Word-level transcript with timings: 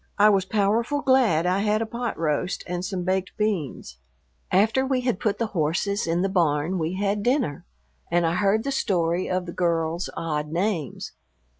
I 0.17 0.29
was 0.29 0.45
powerful 0.45 1.01
glad 1.03 1.45
I 1.45 1.59
had 1.59 1.79
a 1.79 1.85
pot 1.85 2.17
roast 2.17 2.63
and 2.65 2.83
some 2.83 3.03
baked 3.03 3.37
beans. 3.37 3.99
After 4.51 4.83
we 4.83 5.01
had 5.01 5.19
put 5.19 5.37
the 5.37 5.45
horses 5.53 6.07
in 6.07 6.23
the 6.23 6.27
barn 6.27 6.79
we 6.79 6.93
had 6.95 7.21
dinner 7.21 7.67
and 8.09 8.25
I 8.25 8.33
heard 8.33 8.63
the 8.63 8.71
story 8.71 9.29
of 9.29 9.45
the 9.45 9.53
girls' 9.53 10.09
odd 10.17 10.47
names. 10.47 11.11